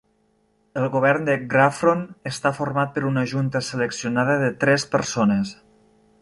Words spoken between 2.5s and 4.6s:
format per una junta seleccionada de